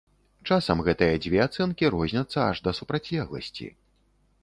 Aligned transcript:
Часам 0.53 0.81
гэтыя 0.87 1.19
дзве 1.27 1.39
ацэнкі 1.47 1.93
розняцца 1.99 2.39
аж 2.49 2.65
да 2.69 2.77
супрацьлегласці. 2.81 3.73